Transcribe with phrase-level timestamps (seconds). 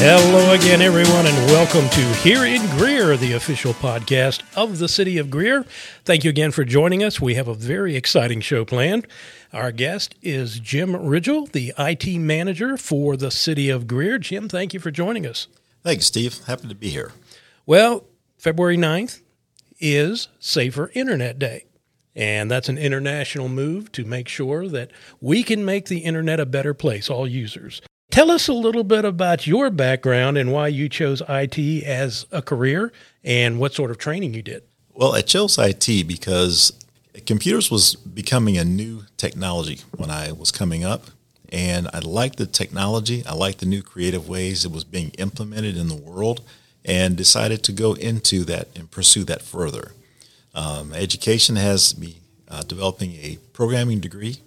[0.00, 5.18] Hello again, everyone, and welcome to Here in Greer, the official podcast of the city
[5.18, 5.64] of Greer.
[6.04, 7.20] Thank you again for joining us.
[7.20, 9.08] We have a very exciting show planned.
[9.52, 14.18] Our guest is Jim Ridgel, the IT manager for the city of Greer.
[14.18, 15.48] Jim, thank you for joining us.
[15.82, 16.44] Thanks, Steve.
[16.46, 17.10] Happy to be here.
[17.66, 18.04] Well,
[18.36, 19.20] February 9th
[19.80, 21.64] is Safer Internet Day.
[22.14, 26.46] And that's an international move to make sure that we can make the internet a
[26.46, 27.82] better place, all users.
[28.10, 32.40] Tell us a little bit about your background and why you chose IT as a
[32.40, 34.62] career and what sort of training you did.
[34.94, 36.72] Well, I chose IT because
[37.26, 41.06] computers was becoming a new technology when I was coming up.
[41.50, 43.24] And I liked the technology.
[43.26, 46.42] I liked the new creative ways it was being implemented in the world
[46.84, 49.92] and decided to go into that and pursue that further.
[50.54, 52.18] Um, education has me
[52.48, 54.38] uh, developing a programming degree.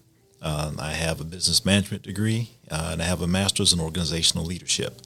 [0.41, 4.45] Uh, I have a business management degree, uh, and I have a master's in organizational
[4.45, 5.01] leadership.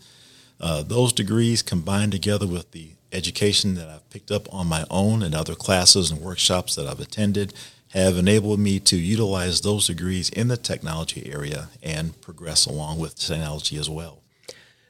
[0.59, 5.21] Uh, those degrees combined together with the education that I've picked up on my own
[5.21, 7.53] and other classes and workshops that I've attended
[7.89, 13.15] have enabled me to utilize those degrees in the technology area and progress along with
[13.15, 14.21] technology as well.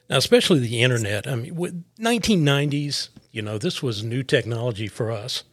[0.08, 1.26] Now, especially the internet.
[1.26, 5.44] I mean, with 1990s, you know, this was new technology for us.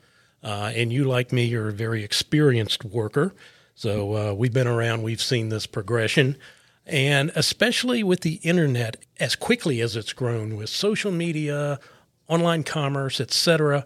[0.43, 3.33] Uh, and you, like me, you're a very experienced worker.
[3.75, 6.37] So uh, we've been around, we've seen this progression.
[6.85, 11.79] And especially with the internet, as quickly as it's grown with social media,
[12.27, 13.85] online commerce, etc.,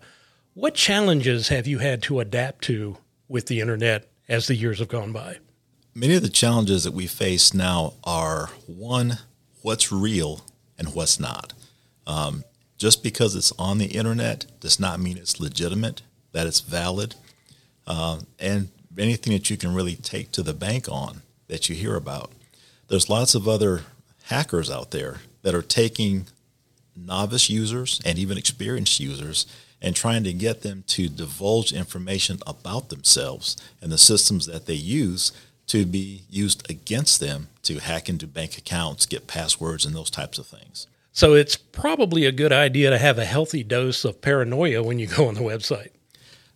[0.53, 4.87] what challenges have you had to adapt to with the internet as the years have
[4.87, 5.37] gone by?
[5.93, 9.19] Many of the challenges that we face now are one,
[9.61, 10.41] what's real
[10.77, 11.53] and what's not.
[12.07, 12.43] Um,
[12.77, 16.01] just because it's on the internet does not mean it's legitimate
[16.31, 17.15] that it's valid,
[17.87, 21.95] uh, and anything that you can really take to the bank on that you hear
[21.95, 22.31] about.
[22.87, 23.81] There's lots of other
[24.25, 26.27] hackers out there that are taking
[26.95, 29.45] novice users and even experienced users
[29.81, 34.73] and trying to get them to divulge information about themselves and the systems that they
[34.73, 35.31] use
[35.67, 40.39] to be used against them to hack into bank accounts, get passwords, and those types
[40.39, 40.87] of things.
[41.11, 45.07] So it's probably a good idea to have a healthy dose of paranoia when you
[45.07, 45.89] go on the website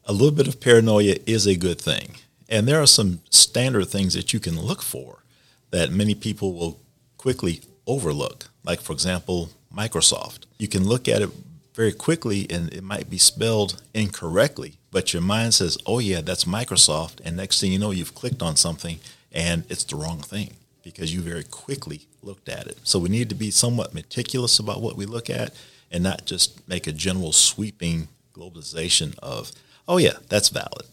[0.06, 2.16] a little bit of paranoia is a good thing.
[2.52, 5.24] And there are some standard things that you can look for
[5.72, 6.80] that many people will
[7.18, 8.50] quickly overlook.
[8.64, 10.42] Like, for example, Microsoft.
[10.60, 11.30] You can look at it
[11.74, 16.44] very quickly and it might be spelled incorrectly, but your mind says, oh, yeah, that's
[16.44, 17.22] Microsoft.
[17.24, 19.00] And next thing you know, you've clicked on something
[19.32, 20.52] and it's the wrong thing
[20.84, 22.78] because you very quickly looked at it.
[22.84, 25.54] So we need to be somewhat meticulous about what we look at
[25.90, 29.52] and not just make a general sweeping globalization of
[29.88, 30.86] oh yeah, that's valid.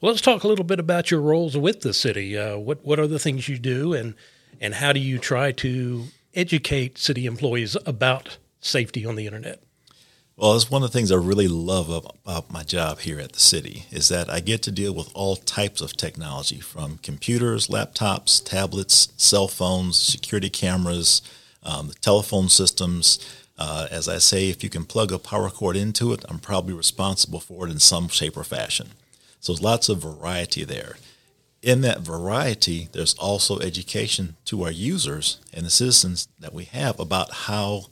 [0.00, 2.38] Well, let's talk a little bit about your roles with the city.
[2.38, 4.14] Uh, what what are the things you do, and
[4.60, 9.62] and how do you try to educate city employees about safety on the internet?
[10.36, 13.40] Well, it's one of the things I really love about my job here at the
[13.40, 18.42] city is that I get to deal with all types of technology from computers, laptops,
[18.42, 21.20] tablets, cell phones, security cameras,
[21.62, 23.18] um, the telephone systems,
[23.58, 26.72] uh, as I say, if you can plug a power cord into it, I'm probably
[26.72, 28.92] responsible for it in some shape or fashion.
[29.40, 30.96] So there's lots of variety there.
[31.62, 36.98] In that variety, there's also education to our users and the citizens that we have
[36.98, 37.84] about how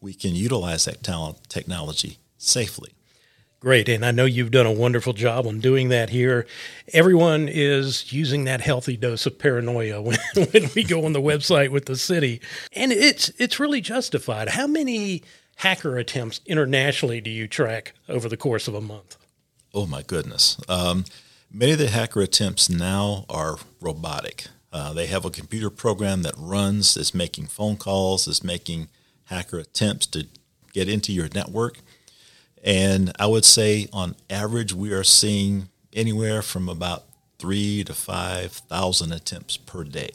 [0.00, 2.92] we can utilize that talent technology safely.
[3.60, 3.90] Great.
[3.90, 6.46] And I know you've done a wonderful job on doing that here.
[6.94, 11.70] Everyone is using that healthy dose of paranoia when, when we go on the website
[11.70, 12.40] with the city.
[12.72, 14.50] And it's it's really justified.
[14.50, 15.22] How many
[15.56, 19.18] hacker attempts internationally do you track over the course of a month?
[19.72, 20.60] Oh my goodness.
[20.68, 21.04] Um,
[21.52, 24.46] many of the hacker attempts now are robotic.
[24.72, 28.88] Uh, they have a computer program that runs, is making phone calls, is making
[29.24, 30.26] hacker attempts to
[30.72, 31.78] get into your network
[32.62, 37.04] and I would say on average, we are seeing anywhere from about
[37.38, 40.10] three to 5,000 attempts per day.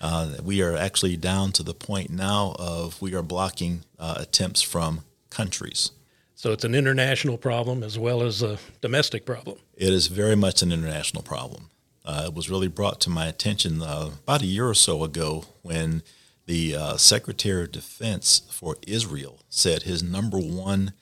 [0.00, 4.62] Uh, we are actually down to the point now of we are blocking uh, attempts
[4.62, 5.90] from countries.
[6.36, 9.56] So it's an international problem as well as a domestic problem.
[9.74, 11.70] It is very much an international problem.
[12.04, 15.46] Uh, it was really brought to my attention uh, about a year or so ago
[15.62, 16.02] when
[16.44, 20.92] the uh, Secretary of Defense for Israel said his number one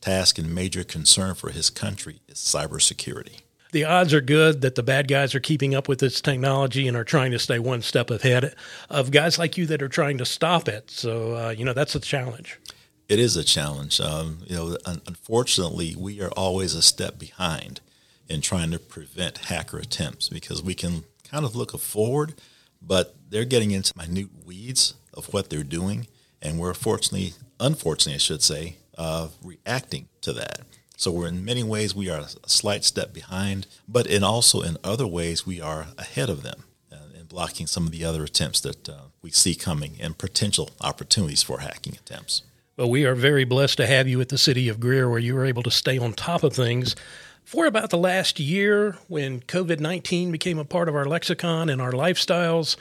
[0.00, 3.40] task and major concern for his country is cybersecurity.
[3.72, 6.96] The odds are good that the bad guys are keeping up with this technology and
[6.96, 8.54] are trying to stay one step ahead
[8.88, 10.88] of guys like you that are trying to stop it.
[10.92, 12.60] So, uh, you know, that's a challenge.
[13.08, 14.00] It is a challenge.
[14.00, 17.80] Um, you know, un- unfortunately, we are always a step behind
[18.28, 22.34] in trying to prevent hacker attempts because we can kind of look forward,
[22.80, 26.06] but they're getting into minute weeds of what they're doing
[26.44, 30.60] and we're fortunately, unfortunately, I should say, uh, reacting to that.
[30.96, 34.76] So we're in many ways we are a slight step behind, but in also in
[34.84, 38.60] other ways we are ahead of them uh, in blocking some of the other attempts
[38.60, 42.42] that uh, we see coming and potential opportunities for hacking attempts.
[42.76, 45.36] Well, we are very blessed to have you at the City of Greer, where you
[45.36, 46.96] were able to stay on top of things.
[47.44, 51.80] For about the last year, when COVID 19 became a part of our lexicon and
[51.80, 52.74] our lifestyles,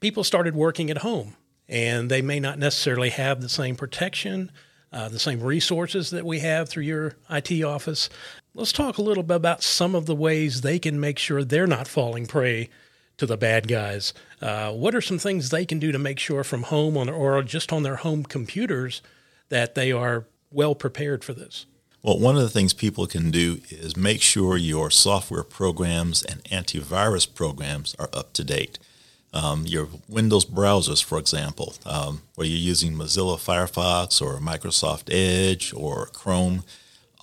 [0.00, 1.36] people started working at home,
[1.68, 4.50] and they may not necessarily have the same protection,
[4.90, 8.08] uh, the same resources that we have through your IT office.
[8.54, 11.66] Let's talk a little bit about some of the ways they can make sure they're
[11.66, 12.70] not falling prey
[13.18, 14.14] to the bad guys.
[14.40, 17.42] Uh, what are some things they can do to make sure from home on or
[17.42, 19.02] just on their home computers
[19.48, 21.66] that they are well prepared for this?
[22.02, 26.44] Well, one of the things people can do is make sure your software programs and
[26.44, 28.78] antivirus programs are up to date.
[29.32, 35.72] Um, your Windows browsers, for example, um, where you're using Mozilla Firefox or Microsoft Edge
[35.74, 36.62] or Chrome,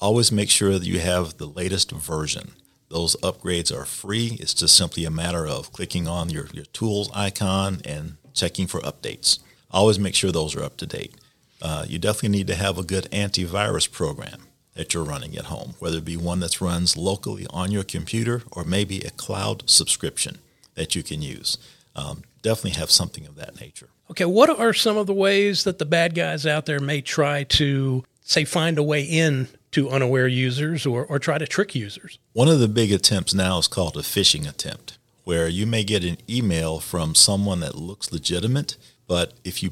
[0.01, 2.53] always make sure that you have the latest version.
[2.89, 4.35] Those upgrades are free.
[4.39, 8.81] It's just simply a matter of clicking on your, your tools icon and checking for
[8.81, 9.39] updates.
[9.69, 11.13] Always make sure those are up to date
[11.61, 15.75] uh, you definitely need to have a good antivirus program that you're running at home,
[15.79, 20.39] whether it be one that runs locally on your computer or maybe a cloud subscription
[20.75, 21.57] that you can use.
[21.95, 23.89] Um, definitely have something of that nature.
[24.09, 27.43] Okay, what are some of the ways that the bad guys out there may try
[27.43, 32.19] to, say, find a way in to unaware users or, or try to trick users?
[32.33, 36.03] One of the big attempts now is called a phishing attempt, where you may get
[36.03, 38.77] an email from someone that looks legitimate,
[39.07, 39.71] but if you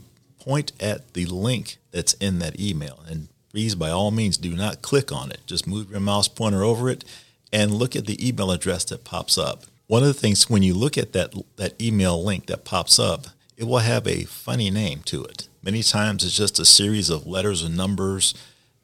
[0.49, 3.03] point at the link that's in that email.
[3.07, 5.41] And please, by all means, do not click on it.
[5.45, 7.05] Just move your mouse pointer over it
[7.53, 9.65] and look at the email address that pops up.
[9.85, 13.27] One of the things when you look at that that email link that pops up,
[13.57, 15.47] it will have a funny name to it.
[15.61, 18.33] Many times it's just a series of letters and numbers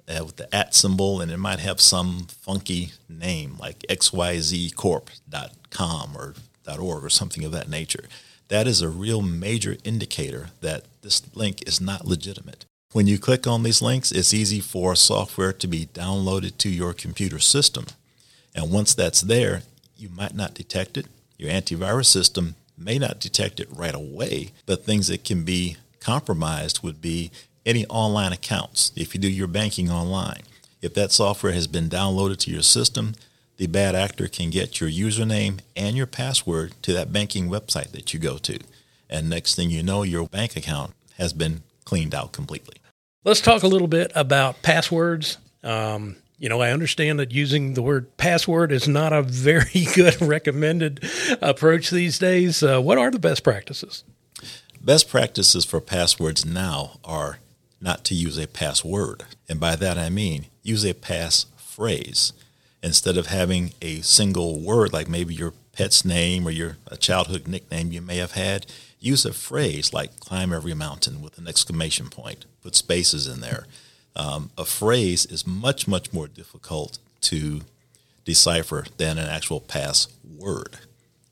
[0.08, 6.36] uh, with the at symbol, and it might have some funky name like xyzcorp.com or
[6.68, 8.04] .org or something of that nature.
[8.48, 12.66] That is a real major indicator that this link is not legitimate.
[12.92, 16.94] When you click on these links, it's easy for software to be downloaded to your
[16.94, 17.88] computer system.
[18.54, 19.64] And once that's there,
[19.98, 21.08] you might not detect it.
[21.38, 26.84] Your antivirus system may not detect it right away, but things that can be compromised
[26.84, 27.32] would be
[27.66, 28.92] any online accounts.
[28.96, 30.44] If you do your banking online,
[30.82, 33.16] if that software has been downloaded to your system,
[33.58, 38.14] the bad actor can get your username and your password to that banking website that
[38.14, 38.60] you go to.
[39.10, 42.76] And next thing you know, your bank account has been cleaned out completely.
[43.24, 45.38] Let's talk a little bit about passwords.
[45.64, 50.22] Um, you know, I understand that using the word password is not a very good
[50.22, 51.04] recommended
[51.42, 52.62] approach these days.
[52.62, 54.04] Uh, what are the best practices?
[54.82, 57.40] Best practices for passwords now are
[57.82, 59.24] not to use a password.
[59.48, 62.34] And by that I mean use a pass phrase.
[62.86, 67.92] Instead of having a single word like maybe your pet's name or your childhood nickname
[67.92, 68.68] you may have had,
[69.00, 73.66] use a phrase like climb every mountain with an exclamation point, put spaces in there.
[74.16, 77.62] Um, a phrase is much, much more difficult to
[78.24, 80.78] decipher than an actual password.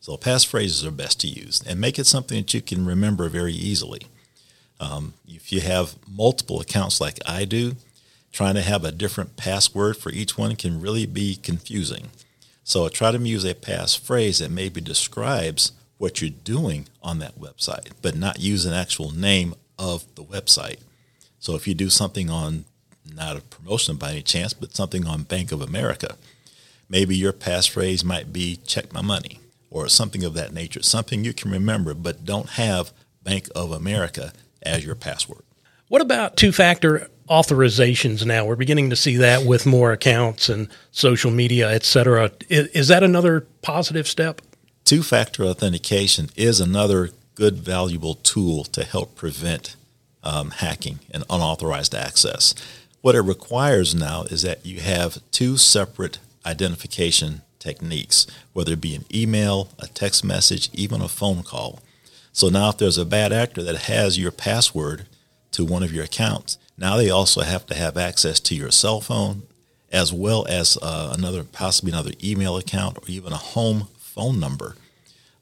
[0.01, 3.54] So passphrases are best to use and make it something that you can remember very
[3.54, 4.07] easily.
[4.80, 7.75] Um, if you have multiple accounts like I do,
[8.33, 12.09] trying to have a different password for each one can really be confusing.
[12.63, 17.92] So try to use a passphrase that maybe describes what you're doing on that website,
[18.02, 20.80] but not use an actual name of the website.
[21.40, 22.66] So if you do something on
[23.16, 26.16] not a promotion by any chance, but something on Bank of America,
[26.90, 31.33] maybe your passphrase might be check my money or something of that nature, something you
[31.33, 32.92] can remember, but don't have
[33.23, 35.44] Bank of America as your password.
[35.90, 38.45] What about two factor authorizations now?
[38.45, 42.31] We're beginning to see that with more accounts and social media, et cetera.
[42.49, 44.42] Is, is that another positive step?
[44.83, 49.75] Two factor authentication is another good, valuable tool to help prevent
[50.23, 52.53] um, hacking and unauthorized access.
[53.01, 58.95] What it requires now is that you have two separate identification techniques, whether it be
[58.95, 61.80] an email, a text message, even a phone call.
[62.31, 65.06] So now, if there's a bad actor that has your password
[65.51, 68.99] to one of your accounts, now they also have to have access to your cell
[68.99, 69.44] phone,
[69.90, 74.75] as well as uh, another possibly another email account or even a home phone number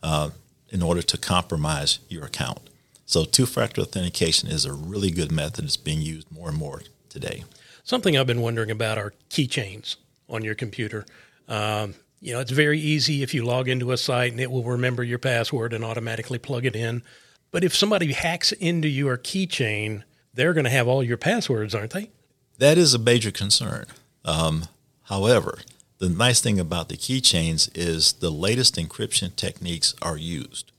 [0.03, 0.29] uh,
[0.69, 2.59] in order to compromise your account.
[3.07, 5.65] So two-factor authentication is a really good method.
[5.65, 7.43] It's being used more and more today.
[7.83, 9.95] Something I've been wondering about are keychains
[10.29, 11.07] on your computer.
[11.47, 14.63] Um, you know, it's very easy if you log into a site and it will
[14.63, 17.01] remember your password and automatically plug it in.
[17.49, 21.91] But if somebody hacks into your keychain, they're going to have all your passwords, aren't
[21.91, 22.09] they?
[22.57, 23.85] That is a major concern.
[24.23, 24.65] Um,
[25.03, 25.59] however,
[25.97, 30.71] the nice thing about the keychains is the latest encryption techniques are used.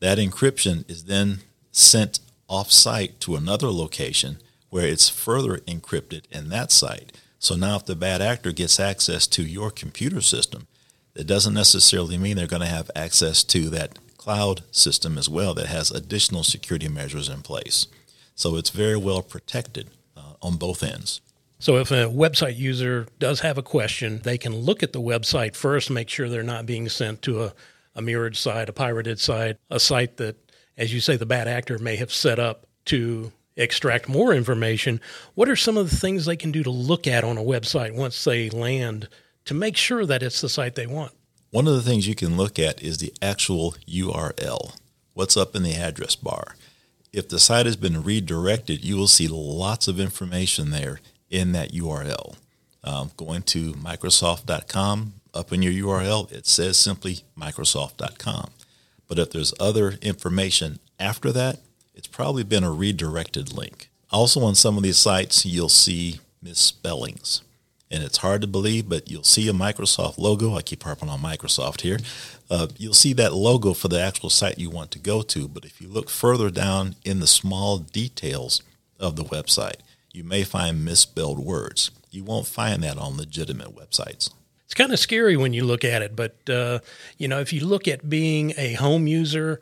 [0.00, 1.40] That encryption is then
[1.72, 4.38] sent off site to another location
[4.70, 7.12] where it's further encrypted in that site.
[7.38, 10.66] So now, if the bad actor gets access to your computer system,
[11.14, 15.54] it doesn't necessarily mean they're going to have access to that cloud system as well
[15.54, 17.86] that has additional security measures in place.
[18.36, 21.20] So it's very well protected uh, on both ends.
[21.58, 25.56] So if a website user does have a question, they can look at the website
[25.56, 27.54] first, make sure they're not being sent to a,
[27.94, 30.36] a mirrored site, a pirated site, a site that,
[30.76, 35.00] as you say, the bad actor may have set up to extract more information.
[35.34, 37.94] What are some of the things they can do to look at on a website
[37.94, 39.08] once they land
[39.46, 41.12] to make sure that it's the site they want?
[41.50, 44.76] One of the things you can look at is the actual URL.
[45.14, 46.54] What's up in the address bar?
[47.16, 51.72] If the site has been redirected, you will see lots of information there in that
[51.72, 52.36] URL.
[52.84, 58.50] Um, going to Microsoft.com, up in your URL, it says simply Microsoft.com.
[59.08, 61.60] But if there's other information after that,
[61.94, 63.88] it's probably been a redirected link.
[64.10, 67.40] Also, on some of these sites, you'll see misspellings.
[67.90, 70.54] And it's hard to believe, but you'll see a Microsoft logo.
[70.54, 71.98] I keep harping on Microsoft here.
[72.48, 75.48] Uh, you'll see that logo for the actual site you want to go to.
[75.48, 78.62] But if you look further down in the small details
[79.00, 79.80] of the website,
[80.12, 81.90] you may find misspelled words.
[82.10, 84.30] You won't find that on legitimate websites.
[84.64, 86.80] It's kind of scary when you look at it, but uh,
[87.18, 89.60] you know, if you look at being a home user,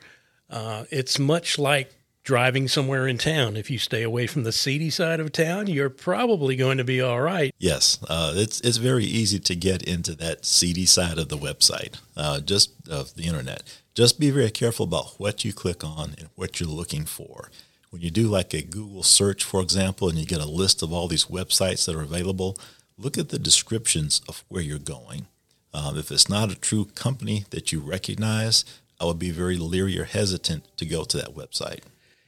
[0.49, 1.93] uh, it's much like
[2.25, 3.55] driving somewhere in town.
[3.55, 6.99] If you stay away from the seedy side of town, you're probably going to be
[6.99, 7.55] all right.
[7.57, 11.97] Yes, uh, it's it's very easy to get into that seedy side of the website,
[12.17, 13.63] uh, just of the internet.
[13.93, 17.49] Just be very careful about what you click on and what you're looking for
[17.95, 20.91] when you do like a Google search, for example, and you get a list of
[20.91, 22.57] all these websites that are available,
[22.97, 25.27] look at the descriptions of where you're going.
[25.73, 28.65] Um, if it's not a true company that you recognize,
[28.99, 31.83] I would be very leery or hesitant to go to that website.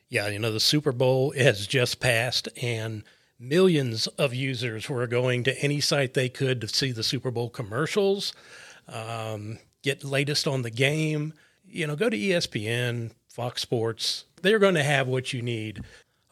[0.10, 3.04] Yeah, you know, the Super Bowl has just passed, and
[3.40, 7.50] millions of users were going to any site they could to see the Super Bowl
[7.50, 8.34] commercials,
[8.88, 11.34] um, get latest on the game.
[11.66, 15.84] You know, go to ESPN, Fox Sports, they're going to have what you need.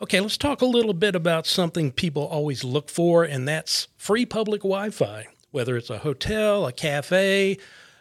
[0.02, 4.26] Okay, let's talk a little bit about something people always look for, and that's free
[4.26, 5.28] public Wi Fi.
[5.52, 7.58] Whether it's a hotel, a cafe,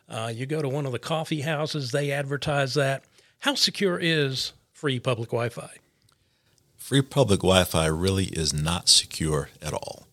[0.09, 3.04] uh, you go to one of the coffee houses, they advertise that.
[3.40, 4.52] How secure is
[4.85, 5.71] free public Wi Fi?
[6.76, 10.07] Free public Wi Fi really is not secure at all.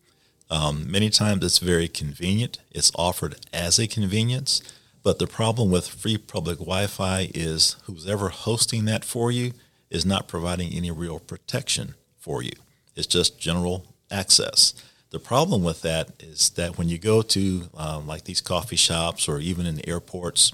[0.50, 4.62] Um, many times it's very convenient, it's offered as a convenience,
[5.04, 9.52] but the problem with free public Wi Fi is who's ever hosting that for you
[9.90, 12.54] is not providing any real protection for you.
[12.96, 14.74] It's just general access.
[15.10, 19.28] The problem with that is that when you go to um, like these coffee shops
[19.28, 20.54] or even in airports,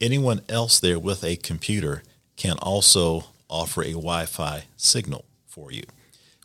[0.00, 2.04] anyone else there with a computer
[2.40, 5.82] can also offer a Wi Fi signal for you.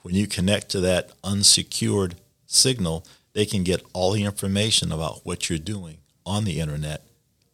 [0.01, 5.49] When you connect to that unsecured signal, they can get all the information about what
[5.49, 7.03] you're doing on the internet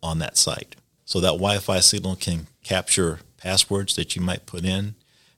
[0.02, 0.76] on that site.
[1.06, 4.96] So that Wi Fi signal can capture passwords that you might put in.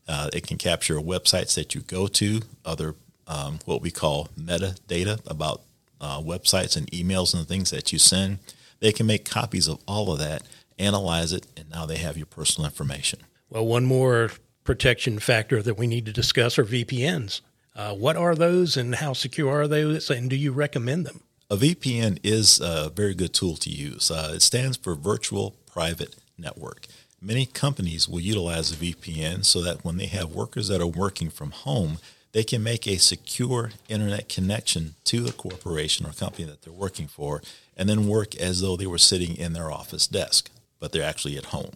[0.08, 2.96] Uh, it can capture websites that you go to, other
[3.28, 5.62] um, what we call metadata about
[6.02, 8.40] uh, websites and emails and things that you send.
[8.80, 10.44] They can make copies of all of that,
[10.78, 13.20] analyze it, and now they have your personal information.
[13.54, 14.32] Well, one more
[14.64, 17.42] protection factor that we need to discuss are VPNs.
[17.76, 21.22] Uh, what are those and how secure are those, and do you recommend them?
[21.52, 24.10] A VPN is a very good tool to use.
[24.10, 26.88] Uh, it stands for Virtual Private Network.
[27.22, 31.30] Many companies will utilize a VPN so that when they have workers that are working
[31.30, 32.00] from home,
[32.32, 37.08] they can make a secure internet connection to the corporation or company that they're working
[37.08, 37.44] for
[37.78, 41.38] and then work as though they were sitting in their office desk, but they're actually
[41.38, 41.74] at home.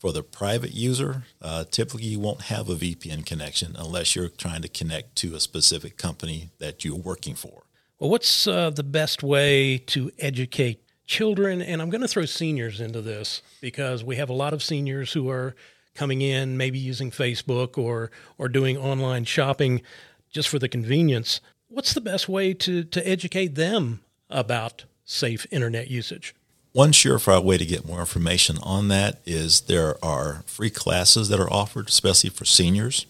[0.00, 4.62] For the private user, uh, typically you won't have a VPN connection unless you're trying
[4.62, 7.64] to connect to a specific company that you're working for.
[7.98, 12.80] Well, what's uh, the best way to educate children, and I'm going to throw seniors
[12.80, 15.54] into this because we have a lot of seniors who are
[15.94, 19.82] coming in, maybe using Facebook or or doing online shopping
[20.30, 21.42] just for the convenience.
[21.68, 26.34] What's the best way to to educate them about safe internet usage?
[26.72, 31.40] One surefire way to get more information on that is there are free classes that
[31.40, 33.06] are offered, especially for seniors.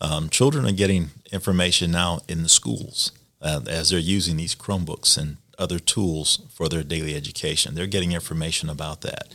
[0.00, 5.18] Um, children are getting information now in the schools uh, as they're using these Chromebooks
[5.18, 7.74] and other tools for their daily education.
[7.74, 9.28] They're getting information about that.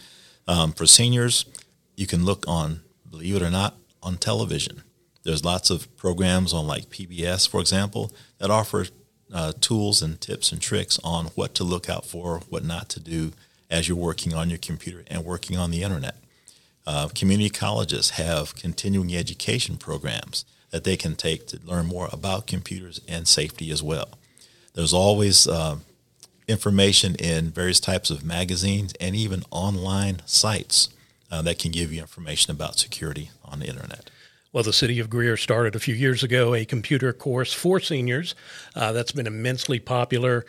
[0.48, 1.46] Um, for seniors,
[1.96, 4.82] you can look on, believe it or not, on television.
[5.22, 8.88] There's lots of programs on like PBS, for example, that offer
[9.32, 13.00] uh, tools and tips and tricks on what to look out for, what not to
[13.00, 13.34] do
[13.70, 16.16] as you're working on your computer and working on the internet.
[16.86, 22.48] Uh, community colleges have continuing education programs that they can take to learn more about
[22.48, 24.18] computers and safety as well.
[24.74, 25.78] There's always uh,
[26.48, 30.90] information in various types of magazines and even online sites
[31.32, 34.10] uh, that can give you information about security on the internet.
[34.54, 38.34] Well, the city of Greer started a few years ago a computer course for seniors
[38.76, 40.46] uh, that's been immensely popular,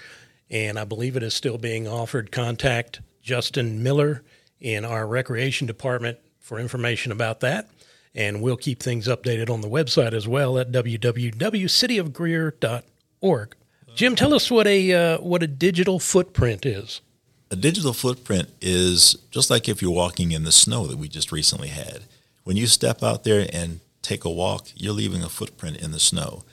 [0.50, 2.32] and I believe it is still being offered.
[2.32, 4.22] Contact Justin Miller
[4.60, 7.70] in our recreation department for information about that.
[8.14, 13.54] And we'll keep things updated on the website as well at www.cityofgreer.org.
[13.94, 17.02] Jim, tell us what a uh, what a digital footprint is.
[17.50, 21.32] A digital footprint is just like if you're walking in the snow that we just
[21.32, 22.02] recently had.
[22.44, 26.00] When you step out there and take a walk, you're leaving a footprint in the
[26.00, 26.44] snow.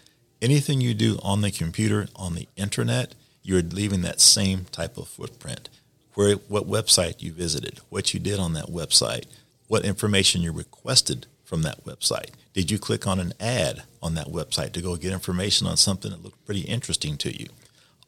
[0.42, 5.08] Anything you do on the computer, on the internet, you're leaving that same type of
[5.08, 5.70] footprint.
[6.16, 9.26] Where, what website you visited, what you did on that website,
[9.68, 12.32] what information you requested from that website.
[12.54, 16.10] Did you click on an ad on that website to go get information on something
[16.10, 17.48] that looked pretty interesting to you?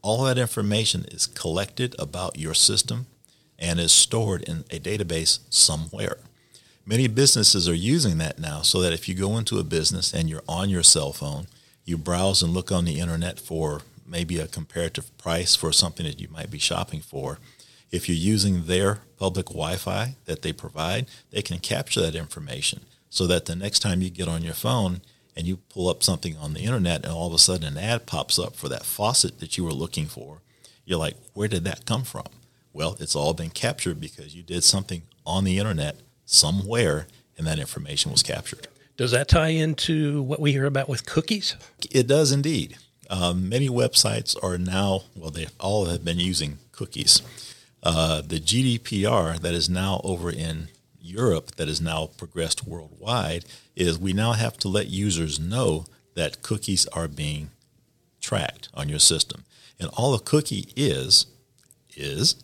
[0.02, 3.06] All that information is collected about your system
[3.60, 6.18] and is stored in a database somewhere.
[6.86, 10.30] Many businesses are using that now so that if you go into a business and
[10.30, 11.48] you're on your cell phone,
[11.86, 16.20] you browse and look on the internet for maybe a comparative price for something that
[16.20, 17.40] you might be shopping for.
[17.92, 22.82] If you're using their public Wi Fi that they provide, they can capture that information
[23.10, 25.02] so that the next time you get on your phone
[25.36, 28.06] and you pull up something on the internet and all of a sudden an ad
[28.06, 30.42] pops up for that faucet that you were looking for,
[30.86, 32.26] you're like, where did that come from?
[32.74, 37.60] Well, it's all been captured because you did something on the internet somewhere and that
[37.60, 38.68] information was captured.
[38.98, 41.56] Does that tie into what we hear about with cookies?
[41.92, 42.78] It does indeed.
[43.10, 47.22] Um, many websites are now, well, they all have been using cookies.
[47.82, 53.98] Uh, the GDPR that is now over in Europe, that is now progressed worldwide, is
[53.98, 57.52] we now have to let users know that cookies are being
[58.20, 59.46] tracked on your system.
[59.80, 61.28] And all a cookie is,
[61.96, 62.44] is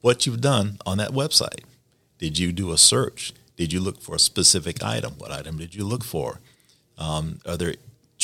[0.00, 1.64] what you've done on that website.
[2.18, 3.32] Did you do a search?
[3.56, 5.14] Did you look for a specific item?
[5.18, 6.40] What item did you look for?
[6.98, 7.74] Um, are there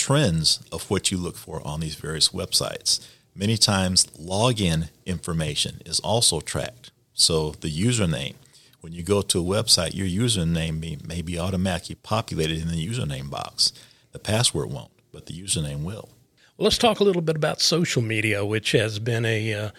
[0.03, 3.07] trends of what you look for on these various websites?
[3.35, 6.91] Many times, login information is also tracked.
[7.15, 8.35] So the username,
[8.81, 12.87] when you go to a website, your username may, may be automatically populated in the
[12.87, 13.73] username box.
[14.11, 16.09] The password won't, but the username will.
[16.57, 19.71] Well, let's talk a little bit about social media, which has been a uh,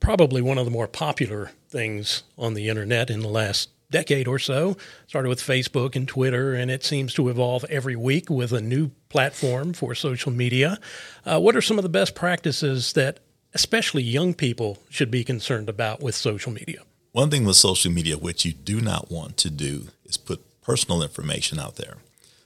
[0.00, 4.40] probably one of the more popular things on the internet in the last decade or
[4.40, 4.76] so.
[5.06, 8.90] Started with Facebook and Twitter, and it seems to evolve every week with a new
[9.08, 10.80] platform for social media.
[11.24, 13.20] Uh, what are some of the best practices that
[13.54, 16.80] especially young people should be concerned about with social media?
[17.12, 21.02] One thing with social media, which you do not want to do, is put personal
[21.02, 21.98] information out there.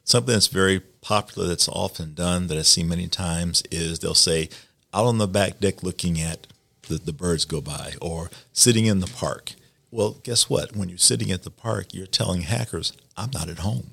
[0.02, 4.48] Something that's very popular, that's often done, that I've seen many times, is they'll say,
[4.92, 6.46] out on the back deck looking at
[6.88, 9.52] the, the birds go by or sitting in the park.
[9.96, 10.76] Well, guess what?
[10.76, 13.92] When you're sitting at the park, you're telling hackers, I'm not at home.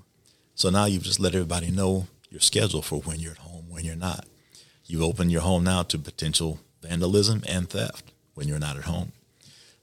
[0.54, 3.86] So now you've just let everybody know your schedule for when you're at home, when
[3.86, 4.26] you're not.
[4.86, 9.14] You open your home now to potential vandalism and theft when you're not at home.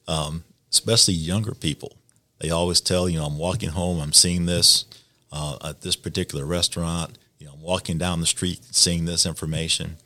[0.07, 1.97] Um, especially younger people.
[2.39, 4.85] They always tell, you know, I'm walking home, I'm seeing this
[5.33, 7.17] uh, at this particular restaurant.
[7.39, 9.97] You know, I'm walking down the street, seeing this information.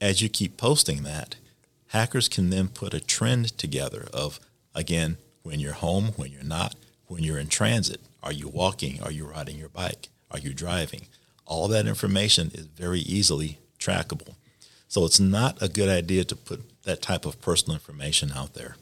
[0.00, 1.36] As you keep posting that,
[1.90, 4.40] hackers can then put a trend together of,
[4.74, 6.74] again, when you're home, when you're not,
[7.06, 8.00] when you're in transit.
[8.22, 9.02] Are you walking?
[9.02, 10.08] Are you riding your bike?
[10.30, 11.06] Are you driving?
[11.46, 14.34] All that information is very easily trackable.
[14.88, 18.76] So it's not a good idea to put that type of personal information out there.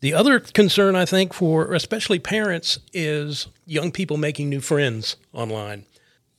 [0.00, 5.84] The other concern, I think, for especially parents is young people making new friends online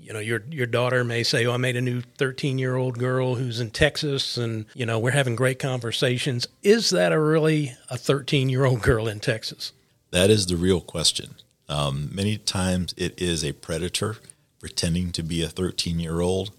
[0.04, 3.00] you know your your daughter may say oh i made a new 13 year old
[3.00, 6.48] girl who's in texas and you know we're having great conversations.
[6.62, 9.72] Is that a really a 13 year old girl in texas?
[10.12, 11.36] That is the real question.
[11.70, 14.18] Um, many times it is a predator
[14.60, 16.52] pretending to be a 13 year old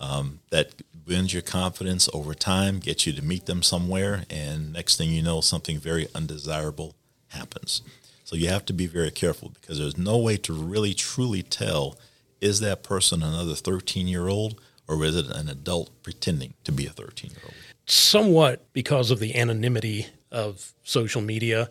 [0.00, 0.72] um, that
[1.06, 5.22] wins your confidence over time gets you to meet them somewhere and next thing you
[5.22, 6.94] know something very undesirable
[7.28, 7.82] happens.
[8.24, 11.96] So you have to be very careful because there's no way to really truly tell
[12.40, 16.86] is that person another 13 year old or is it an adult pretending to be
[16.86, 17.54] a 13 year old?
[17.86, 21.70] Somewhat because of the anonymity of social media,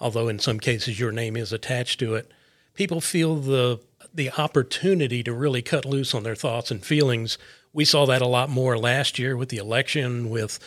[0.00, 2.30] although in some cases your name is attached to it,
[2.74, 3.80] people feel the
[4.14, 7.38] the opportunity to really cut loose on their thoughts and feelings.
[7.72, 10.58] We saw that a lot more last year with the election, with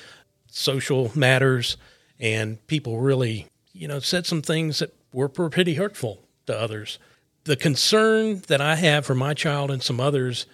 [0.48, 1.76] social matters,
[2.20, 7.00] and people really, you know, said some things that were pretty hurtful to others.
[7.44, 10.46] The concern that I have for my child and some others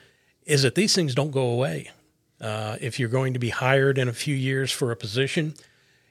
[0.46, 1.92] is that these things don't go away.
[2.40, 5.56] Uh, if you're going to be hired in a few years for a position,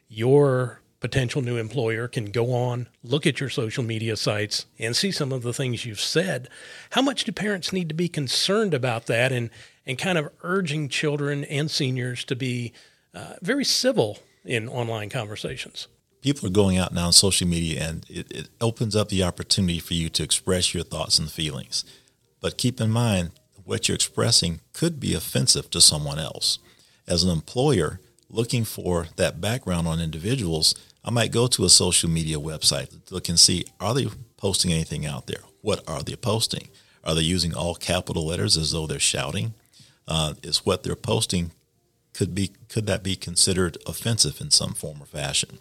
[0.09, 5.11] your potential new employer can go on, look at your social media sites, and see
[5.11, 6.49] some of the things you've said.
[6.91, 9.49] How much do parents need to be concerned about that and,
[9.87, 12.73] and kind of urging children and seniors to be
[13.15, 15.89] uh, very civil in online conversations?
[16.23, 19.79] People are going out now on social media, and it, it opens up the opportunity
[19.79, 21.85] for you to express your thoughts and feelings.
[22.41, 23.31] But keep in mind,
[23.65, 26.59] what you're expressing could be offensive to someone else.
[27.07, 30.75] As an employer, looking for that background on individuals,
[31.05, 34.73] I might go to a social media website to look and see are they posting
[34.73, 35.43] anything out there?
[35.63, 36.69] What are they posting?
[37.05, 39.55] Are they using all capital letters as though they're shouting?
[40.09, 41.53] Uh, is what they're posting
[42.13, 45.59] could be could that be considered offensive in some form or fashion?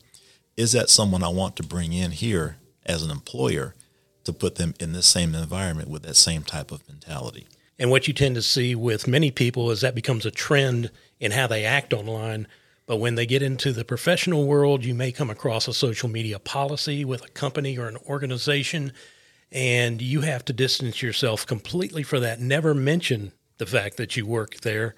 [0.57, 3.75] Is that someone I want to bring in here as an employer
[4.23, 7.47] to put them in this same environment with that same type of mentality?
[7.77, 11.31] And what you tend to see with many people is that becomes a trend in
[11.31, 12.47] how they act online.
[12.85, 16.39] But when they get into the professional world, you may come across a social media
[16.39, 18.93] policy with a company or an organization,
[19.51, 22.39] and you have to distance yourself completely for that.
[22.39, 24.95] Never mention the fact that you work there,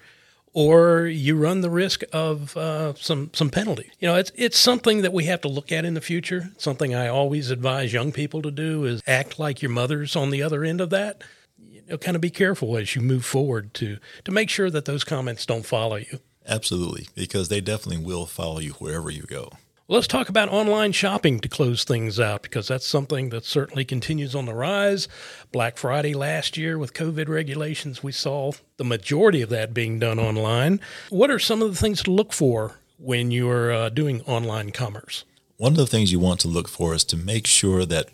[0.58, 3.92] or you run the risk of uh, some some penalty.
[4.00, 6.50] You know, it's it's something that we have to look at in the future.
[6.58, 10.42] Something I always advise young people to do is act like your mother's on the
[10.42, 11.22] other end of that
[11.64, 14.84] you know, kind of be careful as you move forward to to make sure that
[14.84, 16.18] those comments don't follow you.
[16.44, 19.50] Absolutely, because they definitely will follow you wherever you go.
[19.90, 24.34] Let's talk about online shopping to close things out because that's something that certainly continues
[24.34, 25.08] on the rise.
[25.50, 30.18] Black Friday last year with COVID regulations, we saw the majority of that being done
[30.18, 30.82] online.
[31.08, 35.24] What are some of the things to look for when you're uh, doing online commerce?
[35.56, 38.10] One of the things you want to look for is to make sure that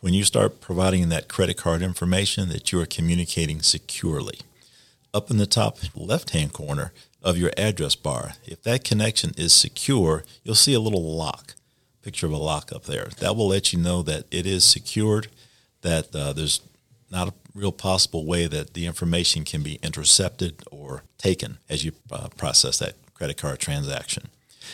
[0.00, 4.40] when you start providing that credit card information that you are communicating securely.
[5.14, 6.92] Up in the top left-hand corner
[7.24, 11.54] of your address bar, if that connection is secure, you'll see a little lock,
[12.02, 13.08] picture of a lock up there.
[13.18, 15.26] That will let you know that it is secured,
[15.82, 16.60] that uh, there's
[17.10, 21.92] not a real possible way that the information can be intercepted or taken as you
[22.12, 24.28] uh, process that credit card transaction.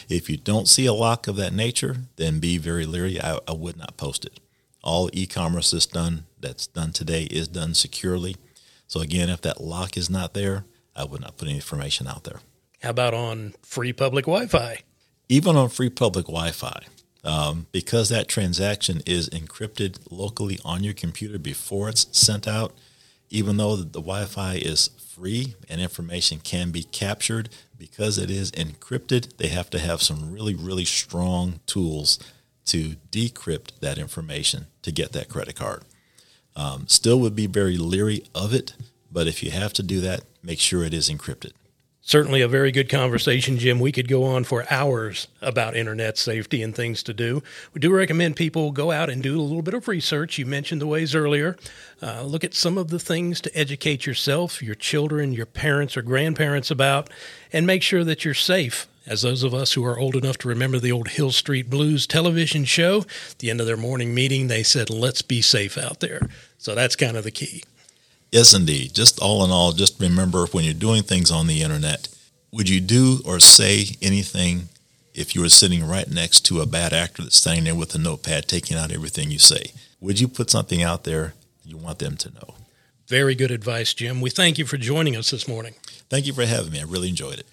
[0.09, 3.21] If you don't see a lock of that nature, then be very leery.
[3.21, 4.41] I, I would not post it
[4.83, 8.37] all e-commerce is done that's done today is done securely.
[8.87, 10.65] So again, if that lock is not there,
[11.01, 12.41] I would not put any information out there.
[12.83, 14.81] How about on free public Wi-Fi?
[15.29, 16.83] Even on free public Wi-Fi,
[17.25, 22.75] um, because that transaction is encrypted locally on your computer before it's sent out.
[23.29, 28.51] Even though the, the Wi-Fi is free and information can be captured, because it is
[28.53, 32.19] encrypted, they have to have some really, really strong tools
[32.67, 35.83] to decrypt that information to get that credit card.
[36.57, 38.75] Um, still would be very leery of it,
[39.11, 41.53] but if you have to do that, make sure it is encrypted.
[42.03, 43.79] Certainly a very good conversation, Jim.
[43.79, 47.43] We could go on for hours about internet safety and things to do.
[47.75, 50.39] We do recommend people go out and do a little bit of research.
[50.39, 51.57] You mentioned the ways earlier.
[52.03, 56.03] Uh, look at some of the things to educate yourself, your children, your parents, or
[56.03, 57.11] grandparents about,
[57.53, 60.49] and make sure that you're safe as those of us who are old enough to
[60.49, 63.01] remember the old Hill Street Blues television show,
[63.31, 66.29] at the end of their morning meeting, they said, let's be safe out there.
[66.59, 67.63] So that's kind of the key.
[68.33, 68.95] Yes, indeed.
[68.95, 72.09] Just all in all, just remember when you're doing things on the internet,
[72.53, 74.69] would you do or say anything
[75.15, 77.99] if you were sitting right next to a bad actor that's standing there with a
[77.99, 79.73] notepad taking out everything you say?
[80.01, 82.55] Would you put something out there you want them to know?
[83.09, 84.21] Very good advice, Jim.
[84.21, 85.75] We thank you for joining us this morning.
[86.09, 86.81] Thank you for having me.
[86.81, 87.47] I really enjoyed it.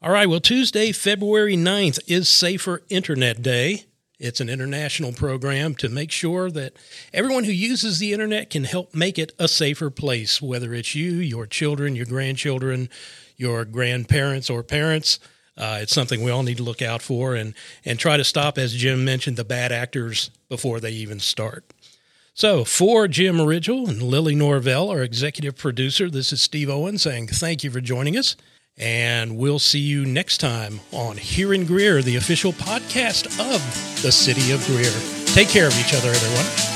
[0.00, 3.84] All right, well, Tuesday, February 9th is Safer Internet Day.
[4.18, 6.74] It's an international program to make sure that
[7.12, 11.14] everyone who uses the internet can help make it a safer place, whether it's you,
[11.14, 12.88] your children, your grandchildren,
[13.36, 15.18] your grandparents, or parents.
[15.56, 18.56] Uh, it's something we all need to look out for and, and try to stop,
[18.56, 21.64] as Jim mentioned, the bad actors before they even start.
[22.36, 27.28] So, for Jim Ridgel and Lily Norvell, our executive producer, this is Steve Owen saying
[27.28, 28.36] thank you for joining us.
[28.76, 34.10] And we'll see you next time on Here in Greer, the official podcast of the
[34.10, 34.92] City of Greer.
[35.26, 36.73] Take care of each other, everyone.